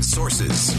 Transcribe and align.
Inside 0.00 0.16
Sources. 0.16 0.74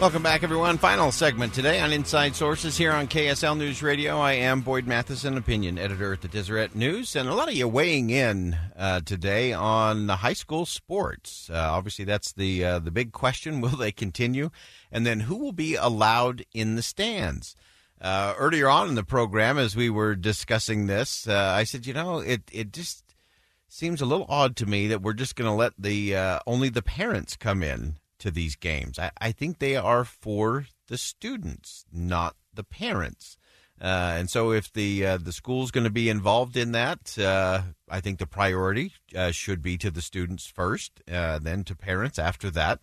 Welcome 0.00 0.22
back, 0.22 0.42
everyone. 0.42 0.78
Final 0.78 1.12
segment 1.12 1.52
today 1.52 1.78
on 1.78 1.92
Inside 1.92 2.34
Sources 2.34 2.78
here 2.78 2.90
on 2.90 3.06
KSL 3.06 3.58
News 3.58 3.82
Radio. 3.82 4.18
I 4.18 4.32
am 4.32 4.62
Boyd 4.62 4.86
Matheson, 4.86 5.36
opinion 5.36 5.76
editor 5.76 6.14
at 6.14 6.22
the 6.22 6.28
Deseret 6.28 6.74
News, 6.74 7.14
and 7.14 7.28
a 7.28 7.34
lot 7.34 7.48
of 7.48 7.54
you 7.54 7.68
weighing 7.68 8.08
in 8.08 8.56
uh, 8.78 9.00
today 9.00 9.52
on 9.52 10.06
the 10.06 10.16
high 10.16 10.32
school 10.32 10.64
sports. 10.64 11.50
Uh, 11.52 11.58
obviously, 11.58 12.06
that's 12.06 12.32
the 12.32 12.64
uh, 12.64 12.78
the 12.78 12.90
big 12.90 13.12
question: 13.12 13.60
Will 13.60 13.76
they 13.76 13.92
continue? 13.92 14.48
And 14.90 15.06
then, 15.06 15.20
who 15.20 15.36
will 15.36 15.52
be 15.52 15.74
allowed 15.74 16.46
in 16.54 16.76
the 16.76 16.82
stands? 16.82 17.54
Uh, 18.00 18.32
earlier 18.38 18.70
on 18.70 18.88
in 18.88 18.94
the 18.94 19.04
program, 19.04 19.58
as 19.58 19.76
we 19.76 19.90
were 19.90 20.14
discussing 20.14 20.86
this, 20.86 21.28
uh, 21.28 21.52
I 21.54 21.64
said, 21.64 21.86
you 21.86 21.92
know, 21.92 22.20
it 22.20 22.40
it 22.50 22.72
just 22.72 23.11
seems 23.72 24.02
a 24.02 24.06
little 24.06 24.26
odd 24.28 24.54
to 24.54 24.66
me 24.66 24.86
that 24.88 25.00
we're 25.00 25.14
just 25.14 25.34
going 25.34 25.50
to 25.50 25.56
let 25.56 25.72
the 25.78 26.14
uh, 26.14 26.38
only 26.46 26.68
the 26.68 26.82
parents 26.82 27.36
come 27.36 27.62
in 27.62 27.96
to 28.18 28.30
these 28.30 28.54
games. 28.54 28.98
I, 28.98 29.10
I 29.18 29.32
think 29.32 29.58
they 29.58 29.76
are 29.76 30.04
for 30.04 30.66
the 30.88 30.98
students, 30.98 31.86
not 31.90 32.36
the 32.52 32.64
parents. 32.64 33.38
Uh, 33.80 34.14
and 34.16 34.30
so, 34.30 34.52
if 34.52 34.72
the 34.72 35.04
uh, 35.06 35.16
the 35.16 35.32
school's 35.32 35.70
going 35.70 35.84
to 35.84 35.90
be 35.90 36.08
involved 36.08 36.56
in 36.56 36.72
that, 36.72 37.18
uh, 37.18 37.62
I 37.88 38.00
think 38.00 38.18
the 38.18 38.26
priority 38.26 38.92
uh, 39.16 39.32
should 39.32 39.62
be 39.62 39.78
to 39.78 39.90
the 39.90 40.02
students 40.02 40.46
first, 40.46 41.00
uh, 41.10 41.38
then 41.38 41.64
to 41.64 41.74
parents 41.74 42.18
after 42.18 42.50
that. 42.50 42.80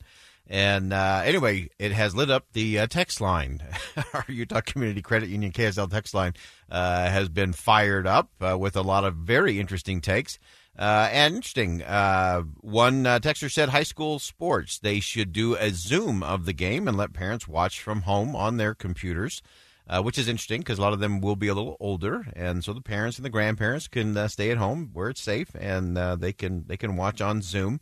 And 0.48 0.92
uh, 0.92 1.22
anyway, 1.24 1.70
it 1.78 1.92
has 1.92 2.16
lit 2.16 2.32
up 2.32 2.48
the 2.54 2.88
text 2.88 3.22
line. 3.22 3.62
Our 4.14 4.26
Utah 4.28 4.62
Community 4.62 5.04
Credit 5.04 5.30
Union 5.30 5.52
KSL 5.52 5.92
text 5.92 6.16
line 6.16 6.34
has 6.72 7.30
been 7.30 7.54
fired 7.54 8.08
up 8.08 8.32
with 8.58 8.76
a 8.76 8.82
lot 8.82 9.04
of 9.04 9.14
very 9.14 9.60
interesting 9.60 10.02
takes. 10.02 10.40
Uh, 10.80 11.10
and 11.12 11.36
interesting, 11.36 11.84
uh, 11.84 12.42
one 12.62 13.06
uh, 13.06 13.20
texter 13.20 13.52
said 13.52 13.68
high 13.68 13.84
school 13.84 14.18
sports, 14.18 14.80
they 14.80 15.02
should 15.02 15.34
do 15.34 15.56
a 15.56 15.72
Zoom 15.72 16.24
of 16.24 16.46
the 16.46 16.54
game 16.54 16.88
and 16.88 16.96
let 16.96 17.12
parents 17.12 17.50
watch 17.50 17.82
from 17.82 18.04
home 18.04 18.34
on 18.34 18.56
their 18.56 18.74
computers, 18.74 19.42
uh, 19.90 20.02
which 20.02 20.18
is 20.18 20.30
interesting 20.30 20.62
because 20.62 20.80
a 20.80 20.82
lot 20.82 20.94
of 20.94 21.02
them 21.02 21.20
will 21.20 21.36
be 21.36 21.50
a 21.50 21.54
little 21.54 21.76
older. 21.82 22.28
And 22.34 22.64
so 22.64 22.72
the 22.72 22.80
parents 22.80 23.18
and 23.18 23.26
the 23.26 23.30
grandparents 23.30 23.90
can 23.90 24.16
uh, 24.16 24.30
stay 24.30 24.52
at 24.52 24.58
home 24.58 24.92
where 24.94 25.10
it's 25.10 25.20
safe 25.20 25.50
and 25.60 25.98
uh, 25.98 26.16
they 26.16 26.32
can 26.32 26.64
they 26.68 26.78
can 26.78 26.96
watch 26.96 27.20
on 27.20 27.42
Zoom. 27.42 27.82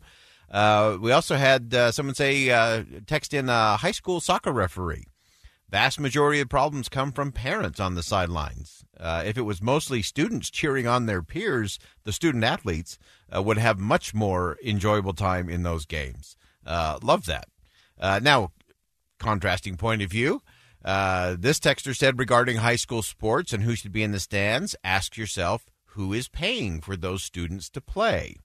we 0.52 1.12
also 1.12 1.36
had 1.36 1.72
someone 1.94 2.16
say, 2.16 2.48
text 3.06 3.32
in 3.32 3.48
a 3.48 3.76
high 3.76 3.92
school 3.92 4.18
soccer 4.18 4.50
referee. 4.50 5.04
Vast 5.70 6.00
majority 6.00 6.40
of 6.40 6.48
problems 6.48 6.88
come 6.88 7.12
from 7.12 7.30
parents 7.30 7.78
on 7.78 7.94
the 7.94 8.02
sidelines. 8.02 8.84
Uh, 8.98 9.22
if 9.26 9.36
it 9.36 9.42
was 9.42 9.60
mostly 9.60 10.00
students 10.00 10.50
cheering 10.50 10.86
on 10.86 11.04
their 11.04 11.22
peers, 11.22 11.78
the 12.04 12.12
student 12.12 12.42
athletes 12.42 12.98
uh, 13.34 13.42
would 13.42 13.58
have 13.58 13.78
much 13.78 14.14
more 14.14 14.56
enjoyable 14.64 15.12
time 15.12 15.48
in 15.50 15.64
those 15.64 15.84
games. 15.84 16.36
Uh, 16.64 16.98
love 17.02 17.26
that. 17.26 17.48
Uh, 18.00 18.18
now, 18.22 18.52
contrasting 19.18 19.76
point 19.76 20.00
of 20.00 20.10
view. 20.10 20.40
Uh, 20.82 21.36
this 21.38 21.60
texter 21.60 21.94
said 21.94 22.18
regarding 22.18 22.58
high 22.58 22.76
school 22.76 23.02
sports 23.02 23.52
and 23.52 23.62
who 23.62 23.74
should 23.74 23.92
be 23.92 24.02
in 24.02 24.12
the 24.12 24.20
stands, 24.20 24.74
ask 24.82 25.18
yourself 25.18 25.66
who 25.92 26.14
is 26.14 26.28
paying 26.28 26.80
for 26.80 26.96
those 26.96 27.22
students 27.22 27.68
to 27.68 27.80
play. 27.80 28.36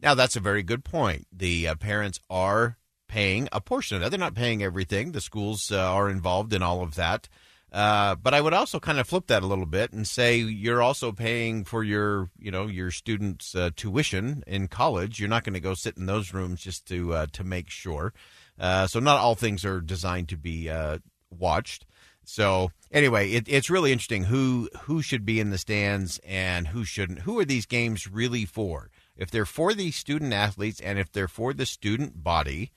Now, 0.00 0.14
that's 0.14 0.36
a 0.36 0.40
very 0.40 0.62
good 0.62 0.84
point. 0.84 1.26
The 1.30 1.68
uh, 1.68 1.74
parents 1.74 2.20
are 2.30 2.78
paying 3.08 3.48
a 3.52 3.60
portion 3.60 3.96
of 3.96 4.02
that. 4.02 4.10
They're 4.10 4.18
not 4.18 4.34
paying 4.34 4.62
everything. 4.62 5.12
The 5.12 5.20
schools 5.20 5.70
uh, 5.70 5.78
are 5.78 6.08
involved 6.10 6.52
in 6.52 6.62
all 6.62 6.82
of 6.82 6.94
that. 6.96 7.28
Uh, 7.72 8.14
but 8.14 8.32
I 8.32 8.40
would 8.40 8.54
also 8.54 8.78
kind 8.78 8.98
of 8.98 9.08
flip 9.08 9.26
that 9.26 9.42
a 9.42 9.46
little 9.46 9.66
bit 9.66 9.92
and 9.92 10.06
say 10.06 10.38
you're 10.38 10.80
also 10.80 11.12
paying 11.12 11.64
for 11.64 11.82
your, 11.82 12.30
you 12.38 12.50
know, 12.50 12.68
your 12.68 12.90
students' 12.90 13.54
uh, 13.54 13.70
tuition 13.76 14.44
in 14.46 14.68
college. 14.68 15.18
You're 15.18 15.28
not 15.28 15.44
going 15.44 15.54
to 15.54 15.60
go 15.60 15.74
sit 15.74 15.98
in 15.98 16.06
those 16.06 16.32
rooms 16.32 16.62
just 16.62 16.86
to 16.86 17.12
uh, 17.12 17.26
to 17.32 17.44
make 17.44 17.68
sure. 17.68 18.14
Uh, 18.58 18.86
so 18.86 19.00
not 19.00 19.18
all 19.18 19.34
things 19.34 19.64
are 19.64 19.80
designed 19.80 20.28
to 20.30 20.36
be 20.36 20.70
uh, 20.70 20.98
watched. 21.30 21.84
So 22.24 22.70
anyway, 22.90 23.32
it, 23.32 23.44
it's 23.46 23.68
really 23.68 23.92
interesting 23.92 24.24
who 24.24 24.68
who 24.82 25.02
should 25.02 25.26
be 25.26 25.38
in 25.38 25.50
the 25.50 25.58
stands 25.58 26.18
and 26.24 26.68
who 26.68 26.84
shouldn't. 26.84 27.20
Who 27.20 27.38
are 27.38 27.44
these 27.44 27.66
games 27.66 28.10
really 28.10 28.44
for? 28.44 28.90
If 29.16 29.30
they're 29.30 29.44
for 29.44 29.74
the 29.74 29.90
student 29.90 30.32
athletes 30.32 30.80
and 30.80 30.98
if 30.98 31.12
they're 31.12 31.28
for 31.28 31.52
the 31.52 31.66
student 31.66 32.22
body, 32.22 32.72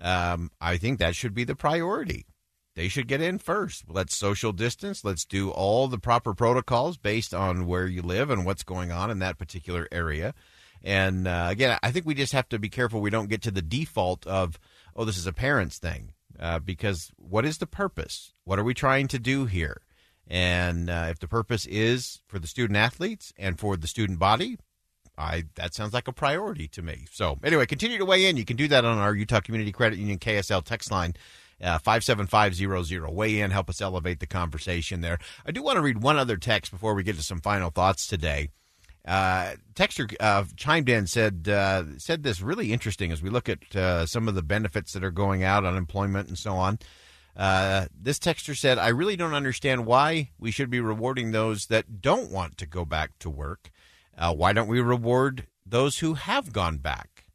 um, 0.00 0.50
I 0.60 0.76
think 0.76 0.98
that 0.98 1.16
should 1.16 1.34
be 1.34 1.44
the 1.44 1.56
priority. 1.56 2.26
They 2.74 2.88
should 2.88 3.08
get 3.08 3.20
in 3.20 3.38
first. 3.38 3.84
Let's 3.88 4.16
social 4.16 4.52
distance. 4.52 5.04
Let's 5.04 5.24
do 5.24 5.50
all 5.50 5.88
the 5.88 5.98
proper 5.98 6.32
protocols 6.32 6.96
based 6.96 7.34
on 7.34 7.66
where 7.66 7.86
you 7.86 8.02
live 8.02 8.30
and 8.30 8.46
what's 8.46 8.62
going 8.62 8.92
on 8.92 9.10
in 9.10 9.18
that 9.18 9.38
particular 9.38 9.88
area. 9.90 10.32
And 10.82 11.26
uh, 11.26 11.48
again, 11.50 11.76
I 11.82 11.90
think 11.90 12.06
we 12.06 12.14
just 12.14 12.32
have 12.32 12.48
to 12.50 12.58
be 12.58 12.68
careful 12.68 13.00
we 13.00 13.10
don't 13.10 13.28
get 13.28 13.42
to 13.42 13.50
the 13.50 13.62
default 13.62 14.24
of, 14.28 14.60
oh, 14.94 15.04
this 15.04 15.18
is 15.18 15.26
a 15.26 15.32
parent's 15.32 15.78
thing. 15.78 16.12
Uh, 16.38 16.60
because 16.60 17.10
what 17.16 17.44
is 17.44 17.58
the 17.58 17.66
purpose? 17.66 18.32
What 18.44 18.60
are 18.60 18.64
we 18.64 18.74
trying 18.74 19.08
to 19.08 19.18
do 19.18 19.46
here? 19.46 19.82
And 20.28 20.88
uh, 20.88 21.08
if 21.10 21.18
the 21.18 21.26
purpose 21.26 21.66
is 21.66 22.20
for 22.28 22.38
the 22.38 22.46
student 22.46 22.76
athletes 22.76 23.32
and 23.36 23.58
for 23.58 23.76
the 23.76 23.88
student 23.88 24.20
body, 24.20 24.56
I 25.18 25.44
that 25.56 25.74
sounds 25.74 25.92
like 25.92 26.08
a 26.08 26.12
priority 26.12 26.68
to 26.68 26.82
me. 26.82 27.06
So 27.10 27.38
anyway, 27.42 27.66
continue 27.66 27.98
to 27.98 28.04
weigh 28.04 28.26
in. 28.26 28.36
You 28.36 28.44
can 28.44 28.56
do 28.56 28.68
that 28.68 28.84
on 28.84 28.98
our 28.98 29.14
Utah 29.14 29.40
Community 29.40 29.72
Credit 29.72 29.98
Union 29.98 30.18
KSL 30.18 30.64
text 30.64 30.90
line. 30.90 31.14
Uh, 31.60 31.76
57500. 31.78 33.10
Weigh 33.10 33.40
in, 33.40 33.50
help 33.50 33.68
us 33.68 33.80
elevate 33.80 34.20
the 34.20 34.28
conversation 34.28 35.00
there. 35.00 35.18
I 35.44 35.50
do 35.50 35.60
want 35.60 35.74
to 35.74 35.82
read 35.82 36.00
one 36.00 36.16
other 36.16 36.36
text 36.36 36.70
before 36.70 36.94
we 36.94 37.02
get 37.02 37.16
to 37.16 37.22
some 37.22 37.40
final 37.40 37.70
thoughts 37.70 38.06
today. 38.06 38.50
Uh, 39.08 39.54
texter 39.74 40.14
uh, 40.20 40.44
chimed 40.56 40.88
in 40.88 41.06
said 41.06 41.48
uh, 41.48 41.82
said 41.96 42.22
this 42.22 42.42
really 42.42 42.72
interesting 42.72 43.10
as 43.10 43.22
we 43.22 43.30
look 43.30 43.48
at 43.48 43.74
uh, 43.74 44.04
some 44.04 44.28
of 44.28 44.34
the 44.34 44.42
benefits 44.42 44.92
that 44.92 45.02
are 45.02 45.10
going 45.10 45.42
out, 45.42 45.64
unemployment 45.64 46.28
and 46.28 46.38
so 46.38 46.52
on. 46.52 46.78
Uh, 47.34 47.86
this 47.98 48.18
texter 48.18 48.56
said, 48.56 48.76
"I 48.76 48.88
really 48.88 49.16
don't 49.16 49.32
understand 49.32 49.86
why 49.86 50.30
we 50.38 50.50
should 50.50 50.68
be 50.68 50.80
rewarding 50.80 51.30
those 51.30 51.66
that 51.66 52.02
don't 52.02 52.30
want 52.30 52.58
to 52.58 52.66
go 52.66 52.84
back 52.84 53.18
to 53.20 53.30
work. 53.30 53.70
Uh, 54.18 54.34
why 54.34 54.52
don't 54.52 54.68
we 54.68 54.80
reward 54.80 55.46
those 55.64 55.98
who 55.98 56.14
have 56.14 56.52
gone 56.52 56.78
back? 56.78 57.26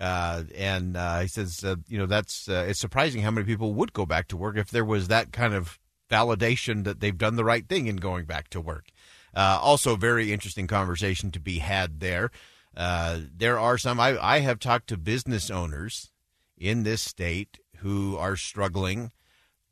Uh, 0.00 0.44
and 0.56 0.96
uh, 0.96 1.20
he 1.20 1.28
says, 1.28 1.64
uh, 1.64 1.74
you 1.88 1.98
know, 1.98 2.06
that's 2.06 2.48
uh, 2.48 2.64
it's 2.68 2.78
surprising 2.78 3.22
how 3.22 3.32
many 3.32 3.44
people 3.44 3.74
would 3.74 3.92
go 3.92 4.06
back 4.06 4.28
to 4.28 4.36
work 4.36 4.56
if 4.56 4.70
there 4.70 4.84
was 4.84 5.08
that 5.08 5.32
kind 5.32 5.52
of 5.52 5.80
validation 6.08 6.84
that 6.84 7.00
they've 7.00 7.18
done 7.18 7.34
the 7.34 7.44
right 7.44 7.68
thing 7.68 7.88
in 7.88 7.96
going 7.96 8.24
back 8.24 8.48
to 8.48 8.60
work. 8.60 8.86
Also, 9.34 9.96
very 9.96 10.32
interesting 10.32 10.66
conversation 10.66 11.30
to 11.30 11.40
be 11.40 11.58
had 11.58 12.00
there. 12.00 12.30
there 12.74 13.58
are 13.58 13.76
some 13.76 14.00
I, 14.00 14.18
I 14.24 14.40
have 14.40 14.58
talked 14.58 14.88
to 14.88 14.96
business 14.96 15.50
owners 15.50 16.10
in 16.56 16.84
this 16.84 17.02
state 17.02 17.58
who 17.78 18.16
are 18.16 18.36
struggling 18.36 19.12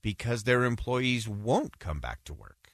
because 0.03 0.43
their 0.43 0.65
employees 0.65 1.28
won't 1.28 1.78
come 1.78 2.00
back 2.00 2.22
to 2.25 2.34
work 2.34 2.66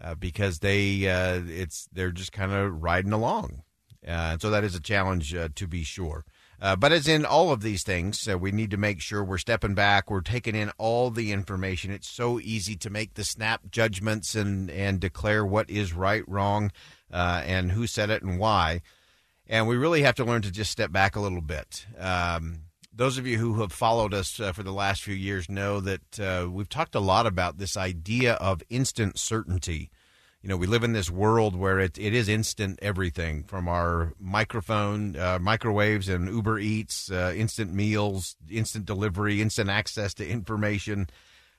uh, 0.00 0.14
because 0.14 0.60
they 0.60 1.08
uh, 1.08 1.42
it's 1.46 1.88
they're 1.92 2.12
just 2.12 2.32
kind 2.32 2.52
of 2.52 2.82
riding 2.82 3.12
along, 3.12 3.62
uh, 4.06 4.32
and 4.32 4.42
so 4.42 4.50
that 4.50 4.64
is 4.64 4.74
a 4.74 4.80
challenge 4.80 5.34
uh, 5.34 5.48
to 5.54 5.66
be 5.66 5.82
sure. 5.82 6.24
Uh, 6.60 6.74
but 6.74 6.90
as 6.90 7.06
in 7.06 7.24
all 7.24 7.52
of 7.52 7.62
these 7.62 7.84
things, 7.84 8.26
uh, 8.28 8.36
we 8.36 8.50
need 8.50 8.70
to 8.70 8.76
make 8.76 9.00
sure 9.00 9.22
we're 9.22 9.38
stepping 9.38 9.74
back. 9.74 10.10
We're 10.10 10.20
taking 10.20 10.56
in 10.56 10.72
all 10.76 11.10
the 11.10 11.30
information. 11.30 11.92
It's 11.92 12.08
so 12.08 12.40
easy 12.40 12.74
to 12.76 12.90
make 12.90 13.14
the 13.14 13.24
snap 13.24 13.70
judgments 13.70 14.34
and 14.34 14.70
and 14.70 14.98
declare 14.98 15.44
what 15.44 15.70
is 15.70 15.92
right, 15.92 16.24
wrong, 16.28 16.72
and 17.10 17.72
who 17.72 17.86
said 17.86 18.10
it 18.10 18.22
and 18.22 18.38
why. 18.38 18.82
And 19.46 19.66
we 19.66 19.76
really 19.76 20.02
have 20.02 20.16
to 20.16 20.24
learn 20.24 20.42
to 20.42 20.50
just 20.50 20.70
step 20.70 20.92
back 20.92 21.16
a 21.16 21.20
little 21.20 21.40
bit. 21.40 21.86
Um, 21.98 22.64
those 22.98 23.16
of 23.16 23.28
you 23.28 23.38
who 23.38 23.60
have 23.60 23.72
followed 23.72 24.12
us 24.12 24.40
uh, 24.40 24.52
for 24.52 24.64
the 24.64 24.72
last 24.72 25.04
few 25.04 25.14
years 25.14 25.48
know 25.48 25.78
that 25.80 26.18
uh, 26.18 26.48
we've 26.50 26.68
talked 26.68 26.96
a 26.96 27.00
lot 27.00 27.26
about 27.26 27.56
this 27.56 27.76
idea 27.76 28.34
of 28.34 28.60
instant 28.68 29.16
certainty. 29.20 29.88
You 30.42 30.48
know, 30.48 30.56
we 30.56 30.66
live 30.66 30.82
in 30.82 30.94
this 30.94 31.08
world 31.08 31.54
where 31.54 31.78
it, 31.78 31.96
it 31.96 32.12
is 32.12 32.28
instant 32.28 32.76
everything 32.82 33.44
from 33.44 33.68
our 33.68 34.14
microphone, 34.18 35.14
uh, 35.16 35.38
microwaves, 35.40 36.08
and 36.08 36.28
Uber 36.28 36.58
Eats, 36.58 37.08
uh, 37.08 37.32
instant 37.36 37.72
meals, 37.72 38.36
instant 38.50 38.84
delivery, 38.84 39.40
instant 39.40 39.70
access 39.70 40.12
to 40.14 40.28
information. 40.28 41.06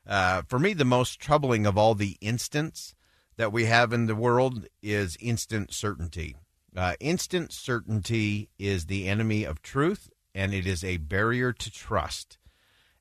Uh, 0.05 0.41
for 0.45 0.59
me, 0.59 0.73
the 0.73 0.83
most 0.83 1.21
troubling 1.21 1.65
of 1.65 1.77
all 1.77 1.95
the 1.95 2.17
instants 2.19 2.95
that 3.37 3.53
we 3.53 3.63
have 3.63 3.93
in 3.93 4.07
the 4.07 4.15
world 4.15 4.67
is 4.83 5.15
instant 5.21 5.73
certainty. 5.73 6.35
Uh, 6.75 6.95
instant 6.99 7.53
certainty 7.53 8.49
is 8.59 8.87
the 8.87 9.07
enemy 9.07 9.45
of 9.45 9.61
truth 9.61 10.09
and 10.33 10.53
it 10.53 10.65
is 10.65 10.83
a 10.83 10.97
barrier 10.97 11.53
to 11.53 11.71
trust. 11.71 12.37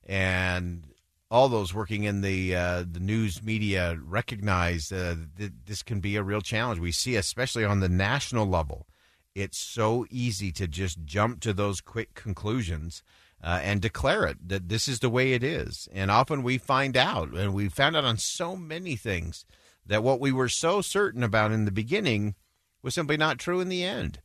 And 0.03 0.85
all 1.31 1.47
those 1.47 1.73
working 1.73 2.03
in 2.03 2.21
the 2.21 2.55
uh, 2.55 2.83
the 2.89 2.99
news 2.99 3.43
media 3.43 3.97
recognize 4.03 4.91
uh, 4.91 5.15
that 5.37 5.65
this 5.67 5.83
can 5.83 5.99
be 5.99 6.15
a 6.15 6.23
real 6.23 6.41
challenge. 6.41 6.79
We 6.79 6.91
see, 6.91 7.15
especially 7.15 7.63
on 7.63 7.79
the 7.79 7.89
national 7.89 8.47
level, 8.47 8.87
it's 9.35 9.57
so 9.57 10.05
easy 10.09 10.51
to 10.53 10.67
just 10.67 11.05
jump 11.05 11.39
to 11.41 11.53
those 11.53 11.81
quick 11.81 12.15
conclusions 12.15 13.03
uh, 13.43 13.59
and 13.63 13.81
declare 13.81 14.25
it 14.25 14.49
that 14.49 14.69
this 14.69 14.87
is 14.87 14.99
the 14.99 15.09
way 15.09 15.33
it 15.33 15.43
is. 15.43 15.87
And 15.93 16.09
often 16.09 16.43
we 16.43 16.57
find 16.57 16.97
out, 16.97 17.29
and 17.29 17.53
we 17.53 17.69
found 17.69 17.95
out 17.95 18.05
on 18.05 18.17
so 18.17 18.55
many 18.55 18.95
things 18.95 19.45
that 19.85 20.03
what 20.03 20.19
we 20.19 20.31
were 20.31 20.49
so 20.49 20.81
certain 20.81 21.23
about 21.23 21.51
in 21.51 21.65
the 21.65 21.71
beginning 21.71 22.35
was 22.81 22.93
simply 22.93 23.17
not 23.17 23.39
true 23.39 23.59
in 23.59 23.69
the 23.69 23.83
end. 23.83 24.19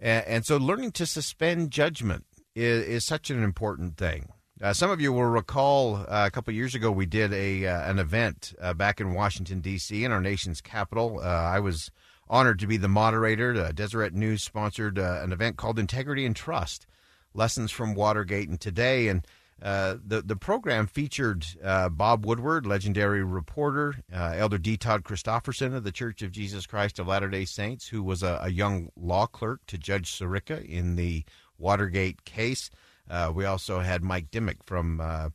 And, 0.00 0.26
and 0.26 0.46
so, 0.46 0.56
learning 0.56 0.92
to 0.92 1.06
suspend 1.06 1.70
judgment 1.70 2.24
is, 2.54 2.84
is 2.86 3.04
such 3.04 3.30
an 3.30 3.42
important 3.42 3.96
thing. 3.96 4.30
Uh, 4.62 4.72
some 4.72 4.90
of 4.90 5.00
you 5.00 5.12
will 5.12 5.24
recall 5.24 5.96
uh, 5.96 6.26
a 6.26 6.30
couple 6.30 6.52
years 6.52 6.74
ago 6.74 6.90
we 6.90 7.06
did 7.06 7.32
a 7.32 7.66
uh, 7.66 7.90
an 7.90 7.98
event 7.98 8.52
uh, 8.60 8.74
back 8.74 9.00
in 9.00 9.14
Washington 9.14 9.60
D.C. 9.60 10.04
in 10.04 10.12
our 10.12 10.20
nation's 10.20 10.60
capital. 10.60 11.20
Uh, 11.22 11.26
I 11.26 11.60
was 11.60 11.90
honored 12.28 12.58
to 12.58 12.66
be 12.66 12.76
the 12.76 12.88
moderator. 12.88 13.54
Uh, 13.54 13.72
Deseret 13.72 14.12
News 14.12 14.42
sponsored 14.42 14.98
an 14.98 15.32
event 15.32 15.56
called 15.56 15.78
Integrity 15.78 16.26
and 16.26 16.36
Trust: 16.36 16.86
Lessons 17.32 17.70
from 17.70 17.94
Watergate 17.94 18.50
and 18.50 18.60
Today. 18.60 19.08
And 19.08 19.26
the 19.60 20.22
the 20.24 20.36
program 20.36 20.86
featured 20.86 21.46
Bob 21.92 22.24
Woodward, 22.24 22.66
legendary 22.66 23.22
reporter, 23.22 23.96
Elder 24.12 24.58
D. 24.58 24.76
Todd 24.76 25.04
Christofferson 25.04 25.74
of 25.74 25.84
the 25.84 25.92
Church 25.92 26.22
of 26.22 26.32
Jesus 26.32 26.66
Christ 26.66 26.98
of 26.98 27.06
Latter 27.06 27.28
Day 27.28 27.44
Saints, 27.44 27.88
who 27.88 28.02
was 28.02 28.22
a, 28.22 28.40
a 28.42 28.50
young 28.50 28.90
law 28.96 29.26
clerk 29.26 29.60
to 29.66 29.78
Judge 29.78 30.10
Sirica 30.10 30.64
in 30.64 30.96
the 30.96 31.24
Watergate 31.60 32.24
case. 32.24 32.70
Uh, 33.08 33.32
we 33.34 33.44
also 33.44 33.80
had 33.80 34.02
Mike 34.02 34.30
Dimock 34.30 34.58
from 34.64 35.00
uh, 35.00 35.30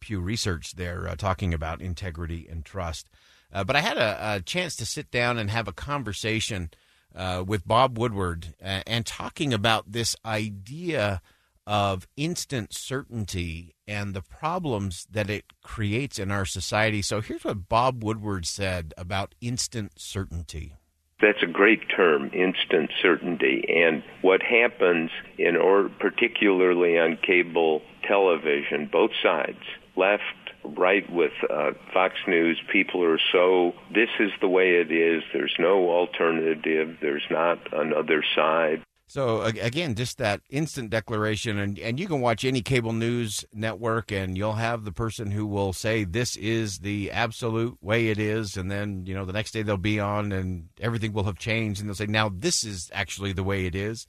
Pew 0.00 0.20
Research 0.20 0.74
there 0.76 1.08
uh, 1.08 1.16
talking 1.16 1.54
about 1.54 1.80
integrity 1.80 2.46
and 2.48 2.64
trust. 2.64 3.08
Uh, 3.52 3.64
but 3.64 3.76
I 3.76 3.80
had 3.80 3.96
a, 3.96 4.36
a, 4.36 4.40
chance 4.40 4.76
to 4.76 4.86
sit 4.86 5.10
down 5.10 5.38
and 5.38 5.50
have 5.50 5.68
a 5.68 5.72
conversation 5.72 6.70
uh, 7.14 7.44
with 7.46 7.66
Bob 7.66 7.96
Woodward 7.96 8.54
and 8.60 9.06
talking 9.06 9.54
about 9.54 9.92
this 9.92 10.16
idea 10.26 11.22
of 11.66 12.06
instant 12.16 12.72
certainty 12.72 13.74
and 13.86 14.14
the 14.14 14.22
problems 14.22 15.06
that 15.10 15.30
it 15.30 15.44
creates 15.62 16.18
in 16.18 16.30
our 16.30 16.44
society. 16.44 17.02
So 17.02 17.20
here's 17.20 17.44
what 17.44 17.68
Bob 17.68 18.02
Woodward 18.02 18.46
said 18.46 18.92
about 18.96 19.34
instant 19.40 19.92
certainty. 19.96 20.76
That's 21.20 21.42
a 21.42 21.46
great 21.46 21.88
term, 21.94 22.30
instant 22.34 22.90
certainty. 23.00 23.64
And 23.68 24.02
what 24.20 24.42
happens 24.42 25.10
in 25.38 25.56
or 25.56 25.88
particularly 26.00 26.98
on 26.98 27.18
cable 27.24 27.82
television, 28.06 28.88
both 28.90 29.12
sides, 29.22 29.62
left, 29.96 30.22
right 30.64 31.10
with 31.10 31.32
uh, 31.48 31.70
Fox 31.92 32.14
News, 32.26 32.60
people 32.70 33.02
are 33.04 33.20
so 33.32 33.72
this 33.94 34.08
is 34.18 34.32
the 34.40 34.48
way 34.48 34.72
it 34.72 34.90
is. 34.90 35.22
There's 35.32 35.54
no 35.58 35.90
alternative. 35.90 36.96
There's 37.00 37.26
not 37.30 37.58
another 37.72 38.24
side. 38.34 38.82
So 39.06 39.42
again, 39.42 39.94
just 39.94 40.16
that 40.18 40.40
instant 40.48 40.88
declaration, 40.90 41.58
and, 41.58 41.78
and 41.78 42.00
you 42.00 42.06
can 42.06 42.22
watch 42.22 42.42
any 42.42 42.62
cable 42.62 42.94
news 42.94 43.44
network, 43.52 44.10
and 44.10 44.36
you'll 44.36 44.54
have 44.54 44.84
the 44.84 44.92
person 44.92 45.30
who 45.30 45.46
will 45.46 45.74
say 45.74 46.04
this 46.04 46.36
is 46.36 46.78
the 46.78 47.10
absolute 47.10 47.76
way 47.82 48.08
it 48.08 48.18
is, 48.18 48.56
and 48.56 48.70
then 48.70 49.04
you 49.06 49.14
know 49.14 49.26
the 49.26 49.32
next 49.32 49.52
day 49.52 49.62
they'll 49.62 49.76
be 49.76 50.00
on, 50.00 50.32
and 50.32 50.68
everything 50.80 51.12
will 51.12 51.24
have 51.24 51.38
changed, 51.38 51.80
and 51.80 51.88
they'll 51.88 51.94
say 51.94 52.06
now 52.06 52.30
this 52.34 52.64
is 52.64 52.90
actually 52.94 53.32
the 53.32 53.44
way 53.44 53.66
it 53.66 53.74
is, 53.74 54.06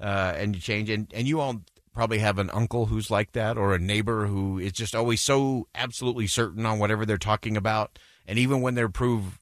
uh, 0.00 0.32
and 0.34 0.54
you 0.54 0.62
change, 0.62 0.88
and 0.88 1.12
and 1.14 1.28
you 1.28 1.40
all 1.40 1.60
probably 1.92 2.18
have 2.18 2.38
an 2.38 2.50
uncle 2.50 2.86
who's 2.86 3.10
like 3.10 3.32
that, 3.32 3.58
or 3.58 3.74
a 3.74 3.78
neighbor 3.78 4.26
who 4.26 4.58
is 4.58 4.72
just 4.72 4.94
always 4.94 5.20
so 5.20 5.68
absolutely 5.74 6.26
certain 6.26 6.64
on 6.64 6.78
whatever 6.78 7.04
they're 7.04 7.18
talking 7.18 7.56
about, 7.56 7.98
and 8.26 8.38
even 8.38 8.62
when 8.62 8.74
they're 8.74 8.88
prove 8.88 9.38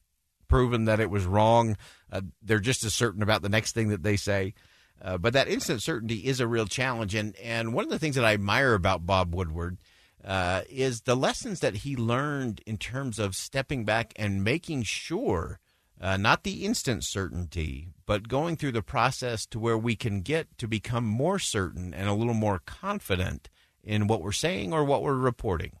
proven 0.49 0.85
that 0.85 0.99
it 0.99 1.09
was 1.09 1.25
wrong, 1.25 1.77
uh, 2.11 2.21
they're 2.41 2.59
just 2.59 2.83
as 2.83 2.93
certain 2.93 3.23
about 3.23 3.41
the 3.41 3.49
next 3.49 3.71
thing 3.71 3.87
that 3.87 4.03
they 4.03 4.17
say. 4.17 4.53
Uh, 5.01 5.17
but 5.17 5.33
that 5.33 5.47
instant 5.47 5.81
certainty 5.81 6.25
is 6.25 6.39
a 6.39 6.47
real 6.47 6.65
challenge. 6.65 7.15
And, 7.15 7.35
and 7.37 7.73
one 7.73 7.83
of 7.83 7.91
the 7.91 7.99
things 7.99 8.15
that 8.15 8.25
I 8.25 8.33
admire 8.33 8.73
about 8.73 9.05
Bob 9.05 9.33
Woodward 9.33 9.77
uh, 10.23 10.61
is 10.69 11.01
the 11.01 11.15
lessons 11.15 11.59
that 11.59 11.77
he 11.77 11.95
learned 11.95 12.61
in 12.65 12.77
terms 12.77 13.19
of 13.19 13.35
stepping 13.35 13.85
back 13.85 14.13
and 14.15 14.43
making 14.43 14.83
sure, 14.83 15.59
uh, 16.01 16.17
not 16.17 16.43
the 16.43 16.65
instant 16.65 17.03
certainty, 17.05 17.89
but 18.05 18.27
going 18.27 18.55
through 18.55 18.71
the 18.71 18.81
process 18.81 19.45
to 19.45 19.59
where 19.59 19.77
we 19.77 19.95
can 19.95 20.21
get 20.21 20.57
to 20.57 20.67
become 20.67 21.05
more 21.05 21.39
certain 21.39 21.93
and 21.93 22.09
a 22.09 22.13
little 22.13 22.33
more 22.33 22.59
confident 22.65 23.49
in 23.83 24.07
what 24.07 24.21
we're 24.21 24.31
saying 24.31 24.73
or 24.73 24.83
what 24.83 25.03
we're 25.03 25.15
reporting 25.15 25.73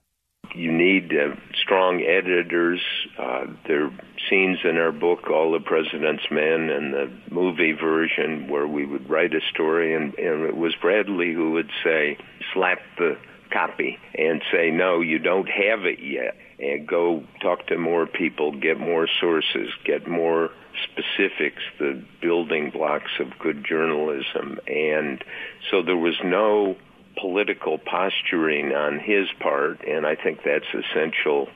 you 0.55 0.71
need 0.71 1.11
uh, 1.13 1.35
strong 1.61 2.01
editors. 2.01 2.81
Uh, 3.17 3.47
there 3.67 3.85
are 3.85 3.91
scenes 4.29 4.59
in 4.63 4.77
our 4.77 4.91
book, 4.91 5.29
All 5.29 5.51
the 5.51 5.59
President's 5.59 6.25
Men, 6.31 6.69
and 6.69 6.93
the 6.93 7.11
movie 7.31 7.73
version 7.73 8.47
where 8.49 8.67
we 8.67 8.85
would 8.85 9.09
write 9.09 9.33
a 9.33 9.41
story, 9.53 9.95
and, 9.95 10.13
and 10.15 10.43
it 10.43 10.57
was 10.57 10.75
Bradlee 10.81 11.33
who 11.33 11.51
would 11.51 11.69
say, 11.83 12.17
slap 12.53 12.79
the 12.97 13.17
copy 13.51 13.97
and 14.15 14.41
say, 14.51 14.71
no, 14.71 15.01
you 15.01 15.19
don't 15.19 15.47
have 15.47 15.85
it 15.85 15.99
yet, 15.99 16.35
and 16.59 16.87
go 16.87 17.23
talk 17.41 17.67
to 17.67 17.77
more 17.77 18.05
people, 18.05 18.51
get 18.59 18.79
more 18.79 19.07
sources, 19.19 19.69
get 19.85 20.07
more 20.07 20.49
specifics, 20.83 21.63
the 21.79 22.03
building 22.21 22.69
blocks 22.71 23.11
of 23.19 23.27
good 23.39 23.65
journalism. 23.67 24.59
And 24.67 25.23
so 25.71 25.81
there 25.81 25.97
was 25.97 26.15
no 26.23 26.75
political 27.19 27.77
posturing 27.77 28.73
on 28.73 28.99
his 28.99 29.27
part, 29.39 29.85
and 29.87 30.05
I 30.05 30.15
think 30.15 30.39
that's 30.45 30.65
essential 30.73 31.47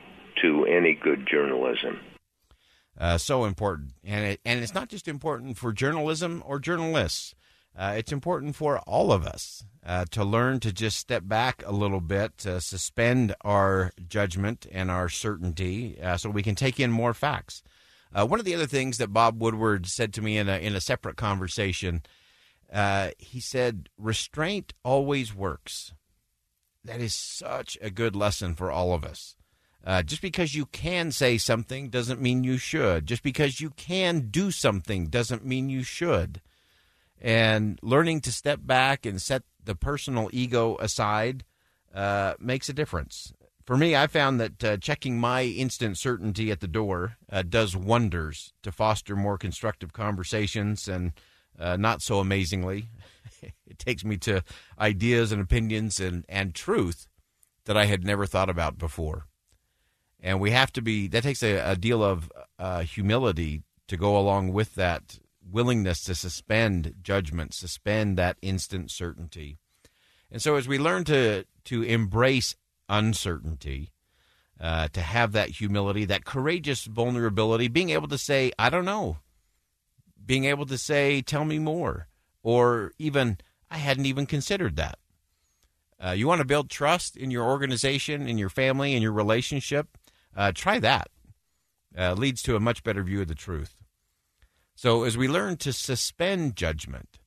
to 0.41 0.65
any 0.65 0.93
good 0.93 1.27
journalism. 1.29 1.99
Uh, 2.97 3.17
so 3.17 3.45
important, 3.45 3.93
and 4.03 4.25
it, 4.25 4.41
and 4.45 4.61
it's 4.61 4.73
not 4.73 4.89
just 4.89 5.07
important 5.07 5.57
for 5.57 5.71
journalism 5.71 6.43
or 6.45 6.59
journalists. 6.59 7.33
Uh, 7.75 7.93
it's 7.97 8.11
important 8.11 8.55
for 8.55 8.79
all 8.79 9.13
of 9.13 9.25
us 9.25 9.63
uh, 9.85 10.05
to 10.11 10.25
learn 10.25 10.59
to 10.59 10.73
just 10.73 10.97
step 10.97 11.23
back 11.25 11.63
a 11.65 11.71
little 11.71 12.01
bit, 12.01 12.37
to 12.37 12.59
suspend 12.59 13.33
our 13.41 13.91
judgment 14.09 14.67
and 14.71 14.91
our 14.91 15.07
certainty, 15.07 15.99
uh, 16.01 16.17
so 16.17 16.29
we 16.29 16.43
can 16.43 16.55
take 16.55 16.79
in 16.79 16.91
more 16.91 17.13
facts. 17.13 17.63
Uh, 18.13 18.25
one 18.25 18.39
of 18.39 18.45
the 18.45 18.53
other 18.53 18.67
things 18.67 18.97
that 18.97 19.13
Bob 19.13 19.41
Woodward 19.41 19.87
said 19.87 20.13
to 20.13 20.21
me 20.21 20.37
in 20.37 20.49
a 20.49 20.57
in 20.57 20.75
a 20.75 20.81
separate 20.81 21.15
conversation 21.15 22.01
uh, 22.71 23.11
he 23.17 23.39
said, 23.39 23.89
restraint 23.97 24.73
always 24.83 25.35
works. 25.35 25.93
That 26.83 27.01
is 27.01 27.13
such 27.13 27.77
a 27.81 27.91
good 27.91 28.15
lesson 28.15 28.55
for 28.55 28.71
all 28.71 28.93
of 28.93 29.03
us. 29.03 29.35
Uh, 29.83 30.03
just 30.03 30.21
because 30.21 30.53
you 30.53 30.67
can 30.67 31.11
say 31.11 31.37
something 31.37 31.89
doesn't 31.89 32.21
mean 32.21 32.43
you 32.43 32.57
should. 32.57 33.05
Just 33.07 33.23
because 33.23 33.59
you 33.59 33.71
can 33.71 34.29
do 34.29 34.51
something 34.51 35.07
doesn't 35.07 35.45
mean 35.45 35.69
you 35.69 35.83
should. 35.83 36.41
And 37.19 37.79
learning 37.81 38.21
to 38.21 38.31
step 38.31 38.59
back 38.63 39.05
and 39.05 39.21
set 39.21 39.43
the 39.63 39.75
personal 39.75 40.29
ego 40.31 40.77
aside 40.79 41.43
uh, 41.93 42.35
makes 42.39 42.69
a 42.69 42.73
difference. 42.73 43.33
For 43.65 43.77
me, 43.77 43.95
I 43.95 44.07
found 44.07 44.39
that 44.39 44.63
uh, 44.63 44.77
checking 44.77 45.19
my 45.19 45.43
instant 45.43 45.97
certainty 45.97 46.51
at 46.51 46.61
the 46.61 46.67
door 46.67 47.17
uh, 47.31 47.43
does 47.43 47.75
wonders 47.75 48.53
to 48.63 48.71
foster 48.71 49.15
more 49.15 49.37
constructive 49.37 49.93
conversations 49.93 50.87
and 50.87 51.13
uh, 51.61 51.77
not 51.77 52.01
so 52.01 52.19
amazingly, 52.19 52.89
it 53.41 53.77
takes 53.77 54.03
me 54.03 54.17
to 54.17 54.43
ideas 54.79 55.31
and 55.31 55.41
opinions 55.41 55.99
and, 55.99 56.25
and 56.27 56.55
truth 56.55 57.07
that 57.65 57.77
I 57.77 57.85
had 57.85 58.03
never 58.03 58.25
thought 58.25 58.49
about 58.49 58.77
before. 58.77 59.27
And 60.19 60.39
we 60.39 60.51
have 60.51 60.71
to 60.73 60.81
be, 60.81 61.07
that 61.07 61.23
takes 61.23 61.43
a, 61.43 61.57
a 61.57 61.75
deal 61.75 62.03
of 62.03 62.31
uh, 62.59 62.81
humility 62.81 63.63
to 63.87 63.97
go 63.97 64.17
along 64.17 64.53
with 64.53 64.75
that 64.75 65.19
willingness 65.49 66.03
to 66.05 66.15
suspend 66.15 66.95
judgment, 67.01 67.53
suspend 67.53 68.17
that 68.17 68.37
instant 68.41 68.91
certainty. 68.91 69.57
And 70.31 70.41
so 70.41 70.55
as 70.55 70.67
we 70.67 70.77
learn 70.77 71.03
to, 71.05 71.45
to 71.65 71.83
embrace 71.83 72.55
uncertainty, 72.87 73.91
uh, 74.59 74.87
to 74.89 75.01
have 75.01 75.31
that 75.31 75.49
humility, 75.49 76.05
that 76.05 76.23
courageous 76.23 76.85
vulnerability, 76.85 77.67
being 77.67 77.89
able 77.89 78.07
to 78.07 78.17
say, 78.17 78.51
I 78.59 78.69
don't 78.69 78.85
know 78.85 79.17
being 80.25 80.45
able 80.45 80.65
to 80.65 80.77
say, 80.77 81.21
tell 81.21 81.45
me 81.45 81.59
more, 81.59 82.07
or 82.43 82.91
even, 82.97 83.37
I 83.69 83.77
hadn't 83.77 84.05
even 84.05 84.25
considered 84.25 84.75
that. 84.77 84.97
Uh, 86.03 86.11
you 86.11 86.27
want 86.27 86.39
to 86.39 86.45
build 86.45 86.69
trust 86.69 87.15
in 87.15 87.29
your 87.29 87.45
organization, 87.45 88.27
in 88.27 88.37
your 88.37 88.49
family, 88.49 88.95
in 88.95 89.01
your 89.01 89.11
relationship? 89.11 89.97
Uh, 90.35 90.51
try 90.53 90.79
that. 90.79 91.09
Uh, 91.97 92.13
leads 92.13 92.41
to 92.41 92.55
a 92.55 92.59
much 92.59 92.83
better 92.83 93.03
view 93.03 93.21
of 93.21 93.27
the 93.27 93.35
truth. 93.35 93.75
So, 94.75 95.03
as 95.03 95.17
we 95.17 95.27
learn 95.27 95.57
to 95.57 95.73
suspend 95.73 96.55
judgment, 96.55 97.19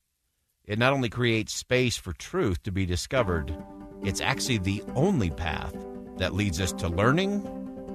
it 0.64 0.78
not 0.78 0.92
only 0.92 1.10
creates 1.10 1.54
space 1.54 1.96
for 1.96 2.12
truth 2.14 2.62
to 2.62 2.72
be 2.72 2.86
discovered, 2.86 3.54
it's 4.02 4.20
actually 4.20 4.58
the 4.58 4.82
only 4.94 5.30
path 5.30 5.74
that 6.16 6.34
leads 6.34 6.60
us 6.60 6.72
to 6.72 6.88
learning, 6.88 7.42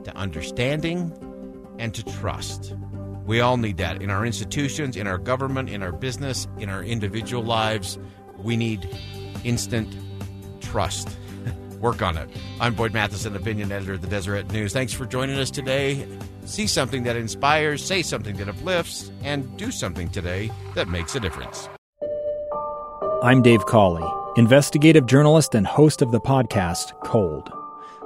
to 0.03 0.15
understanding, 0.15 1.11
and 1.79 1.93
to 1.95 2.03
trust. 2.03 2.75
We 3.29 3.41
all 3.41 3.57
need 3.57 3.77
that 3.77 4.01
in 4.01 4.09
our 4.09 4.25
institutions, 4.25 4.97
in 4.97 5.05
our 5.05 5.19
government, 5.19 5.69
in 5.69 5.83
our 5.83 5.91
business, 5.91 6.47
in 6.57 6.67
our 6.67 6.83
individual 6.83 7.43
lives. 7.43 7.99
We 8.39 8.57
need 8.57 8.89
instant 9.43 9.95
trust. 10.61 11.15
Work 11.79 12.01
on 12.01 12.17
it. 12.17 12.27
I'm 12.59 12.73
Boyd 12.73 12.91
Matheson, 12.91 13.35
opinion 13.35 13.71
editor 13.71 13.93
of 13.93 14.01
the 14.01 14.07
Deseret 14.07 14.51
News. 14.51 14.73
Thanks 14.73 14.93
for 14.93 15.05
joining 15.05 15.37
us 15.37 15.51
today. 15.51 16.07
See 16.45 16.65
something 16.65 17.03
that 17.03 17.17
inspires, 17.17 17.85
say 17.85 18.01
something 18.01 18.35
that 18.37 18.49
uplifts, 18.49 19.11
and 19.23 19.55
do 19.57 19.69
something 19.69 20.09
today 20.09 20.49
that 20.73 20.87
makes 20.87 21.13
a 21.13 21.19
difference. 21.19 21.69
I'm 23.21 23.43
Dave 23.43 23.63
Cawley, 23.67 24.11
investigative 24.37 25.05
journalist 25.05 25.53
and 25.53 25.67
host 25.67 26.01
of 26.01 26.11
the 26.11 26.19
podcast 26.19 26.99
Cold. 27.03 27.58